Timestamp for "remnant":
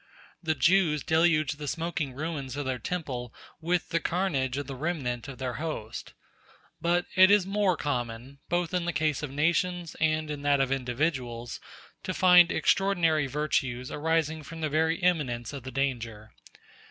4.75-5.27